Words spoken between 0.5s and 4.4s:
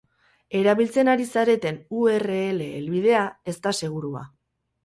Erabiltzen ari zareten u erre ele helbidea ez da segurua.